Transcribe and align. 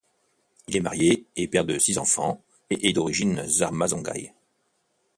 Il 0.67 0.75
est 0.77 0.81
marié 0.81 1.27
et 1.35 1.47
père 1.47 1.63
de 1.63 1.77
six 1.77 1.99
enfants 1.99 2.43
et 2.71 2.89
est 2.89 2.93
d'origine 2.93 3.45
zarma-Songhaï. 3.45 4.33